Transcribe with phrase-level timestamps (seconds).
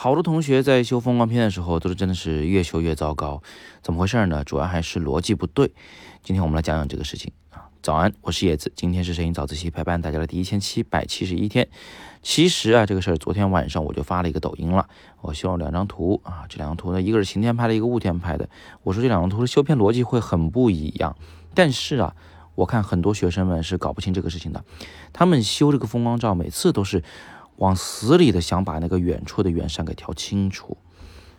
[0.00, 3.42] 好多同学在修风光片的时候，都是真的是越修越糟糕，
[3.82, 4.44] 怎么回事呢？
[4.44, 5.72] 主要还是逻辑不对。
[6.22, 7.66] 今天我们来讲讲这个事情啊。
[7.82, 11.66] 早安，我是叶子，今天是摄影早自习陪伴大家的第一千七百七十一天。
[12.22, 14.88] 其实啊，这个事儿昨天晚上我就发了一个抖音了，
[15.20, 16.46] 我修了两张图啊。
[16.48, 18.48] 这两张图呢，一个是晴天拍的，一个雾天拍的。
[18.84, 21.16] 我说这两张图的修片逻辑会很不一样，
[21.54, 22.14] 但是啊，
[22.54, 24.64] 我看很多学生们是搞不清这个事情的。
[25.12, 27.02] 他们修这个风光照，每次都是。
[27.58, 30.76] 往死里的想把那个远处的远山给调清楚，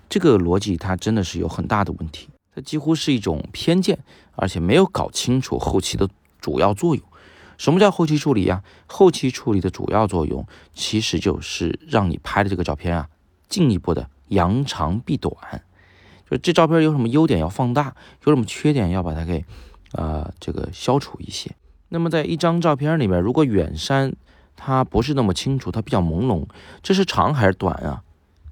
[0.08, 4.00] 这个逻辑它真的是有很大的问题，它几乎是一种偏见，
[4.36, 6.10] 而且没有搞清楚后期的
[6.40, 7.04] 主要作用。
[7.58, 8.64] 什么叫后期处理呀？
[8.88, 13.10] 后期处理的主要作用其实就是让你拍的这个照片啊，
[13.50, 15.36] 进一步的扬长避短，
[16.30, 17.96] 就这照片有什么优点要放大，
[18.26, 19.44] 有什么缺点要把它给
[19.92, 21.52] 呃这个消除一些。
[21.90, 24.14] 那么在一张照片里面，如果远山
[24.62, 26.46] 它不是那么清楚，它比较朦胧，
[26.84, 28.04] 这是长还是短啊？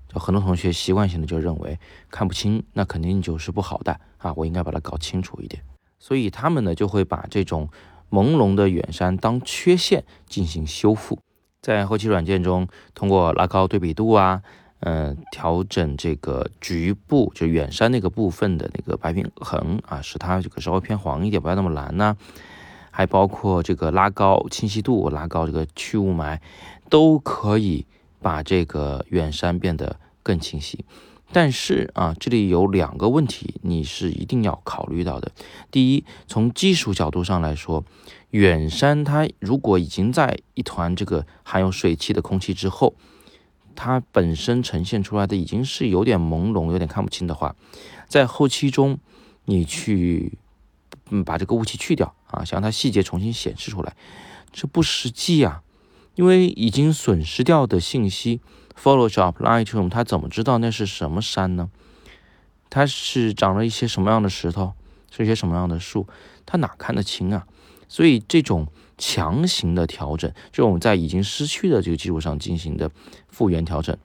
[0.07, 1.77] 就很多同学习惯性的就认为
[2.09, 5.62] 看不清，那肯定就是不好的啊，我应该把它搞清楚一点。
[5.99, 7.67] 所以他们呢就会把这种
[8.09, 11.20] 朦胧的远山当缺陷进行修复，
[11.62, 14.41] 在后期软件中通过拉高对比度啊，
[14.79, 22.15] 嗯，调整这个局部就远山那个部分的那个白平衡啊，使它这个稍微偏黄一点，不要那么蓝呢。
[22.98, 26.40] 还包括这个拉高清晰度、拉高这个去雾霾，
[26.90, 27.85] 都可以
[28.23, 30.84] 把这个远山变得更清晰。
[31.31, 35.31] 但是啊，这里有两个问题，你是一定要考虑到的。
[35.70, 37.85] 第一，从技术角度上来说，
[38.31, 42.95] 远山它如果已经在一团这个含有水汽的空气之后，
[43.76, 47.55] 它本身呈现出来的已经是有点朦胧、有点看不清的话，
[48.07, 48.98] 在后期中
[49.45, 50.39] 你去。
[51.10, 53.96] 嗯，把这个雾气去掉啊，想让它细节重新显示出来，
[54.52, 55.62] 这不实际啊，
[56.16, 58.41] 因为已经损失掉的信息
[58.82, 61.70] ，Photoshop、Lightroom 它怎么知道那是什么山呢？
[62.70, 64.73] 它是长了一些什么样的石头，
[65.09, 66.07] 是一些什么样的树，
[66.46, 67.47] 它哪看得清啊？
[67.88, 68.67] 所以这种
[68.97, 72.91] 强行的调整，这种在已经失去的这个基础上进行的
[73.29, 73.97] 复原调整，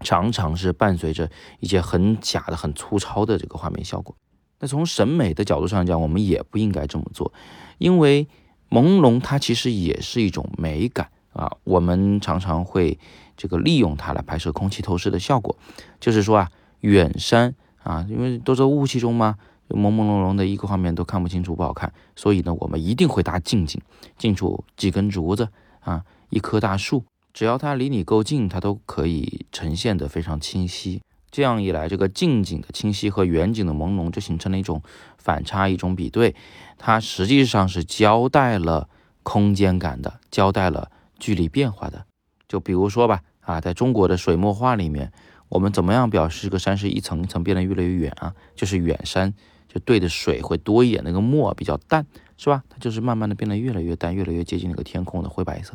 [0.00, 1.30] 常常是伴随着
[1.60, 4.16] 一些很假的、很粗糙的这个画面效果。
[4.64, 7.30] 那从审美的角度上讲，我们也不应该这么做，
[7.76, 8.26] 因为
[8.70, 11.52] 朦胧它其实也是一种美感啊。
[11.64, 12.98] 我们常常会
[13.36, 15.54] 这个利用它来拍摄空气透视的效果，
[16.00, 19.36] 就是说啊，远山啊，因为都在雾气中嘛，
[19.68, 23.78] 朦朦胧胧的一个画面都看不清楚，不好看，所以呢，我们一定会搭近景，
[24.16, 25.46] 近处几根竹子
[25.80, 27.04] 啊，一棵大树，
[27.34, 31.02] 只要它离你够近，它都可以呈现得非常清晰。
[31.34, 34.80] 这样一来，这个近景的清晰和远景的朦胧就形成了一种
[35.18, 36.36] 反差，一种比对。
[36.78, 38.88] 它实际上是交代了
[39.24, 42.06] 空间感的，交代了距离变化的。
[42.46, 45.10] 就比如说吧，啊，在中国的水墨画里面，
[45.48, 48.32] 我们怎么样表示这个山是一层一层变得越来越远啊？
[48.54, 49.34] 就是远山
[49.66, 52.06] 就对着水会多一点，那个墨比较淡，
[52.36, 52.62] 是吧？
[52.70, 55.74] 它就是慢慢的变得越来越淡，越来越接近那个天空的灰白色。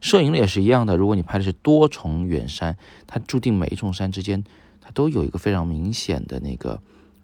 [0.00, 2.76] 摄影也是一样的，如果你拍的是多重远山，
[3.06, 4.42] 它注定每一重山之间。
[4.94, 6.80] 都有一个非常明显的那个，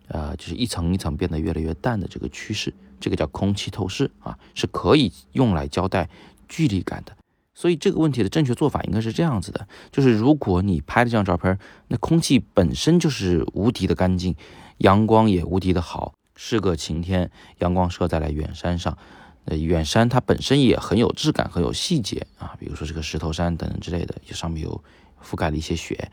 [0.09, 6.09] 呃，就是一层一层变得越来越淡的这个趋势，这个叫空气透视啊，是可以用来交代
[6.49, 7.17] 距离感的。
[7.57, 14.35] 所以这个问题的正确做法应该是这样子的：就是如果你拍的这张照片，那空气本身就是无敌的干净，
[14.79, 17.31] 阳光也无敌的好，是个晴天，
[17.61, 18.99] 阳光射在了远山上，
[19.45, 24.83] 呃，远山它本身也很有质感，很有细节啊，比如说这个石头山等等之类的，上面有
[25.25, 26.11] 覆盖了一些雪。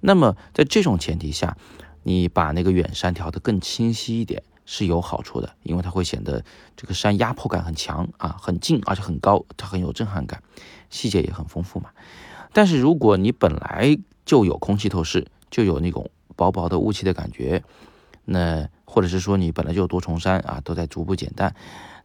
[0.00, 1.56] 那么在这种前提下，
[2.02, 6.44] 你把那个远山调得更清晰一点是有好处的，因为它会显得
[6.76, 10.42] 这个山压迫感很强啊，很近而且很高，它很有震撼感，
[10.88, 11.90] 细节也很丰富嘛。
[12.52, 17.62] 但是如果你本来就有空气透视，就有那种薄薄的雾气的感觉，
[18.24, 21.54] 那或者是说你本来就有多重山啊，都在逐步减淡，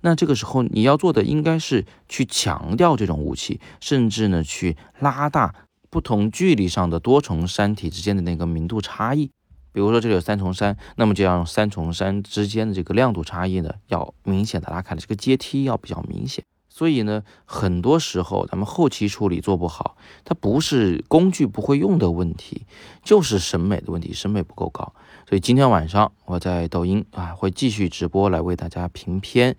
[0.02, 5.56] 那这个时候你要做的应该是去强调这种雾气，甚至呢去拉大。
[5.96, 9.32] 不同距离上的多重山体之间的那个明度差异，
[9.72, 16.44] 比如说这里有三重山，那么就要三重山之间的这个亮度差异呢，要明显的拉开了，这个阶梯要比较明显。
[16.68, 19.96] 所以呢，很多时候咱们后期处理做不好，
[20.26, 22.66] 它不是工具不会用的问题，
[23.02, 24.94] 就是审美的问题，审美不够高。
[25.30, 29.56] 所以今天晚上我在抖音啊会继续直播来为大家评片，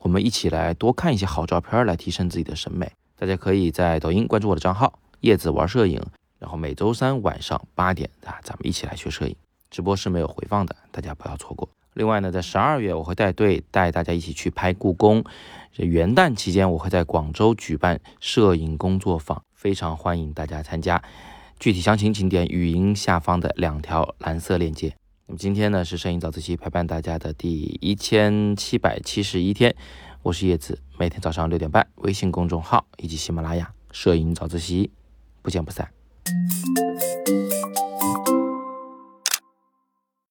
[0.00, 2.90] 我们一起来多看一些好照片，来提升自己的审美。
[3.16, 4.98] 大家可以在抖音关注我的账号。
[5.20, 6.00] 叶子玩摄影，
[6.38, 9.34] 然后每周三晚上八点啊，咱们一起来学摄影。
[9.70, 11.68] 直播是没有回放的，大家不要错过。
[11.94, 15.24] 另外呢，在十二月我会带队带大家一起去拍故宫。
[15.72, 21.02] 这元旦期间我会在广州举办摄影工作坊，非常欢迎大家参加。
[21.58, 24.94] 具体详情请点语音下方的两条蓝色链接。
[25.26, 29.74] 那么今天呢是摄影早自习陪伴大家的第一千七百七十一天，
[30.22, 34.90] 我是叶子，每天早上六点半，微信公众号以及喜马拉雅摄影早自习，
[35.46, 35.88] 不见不散。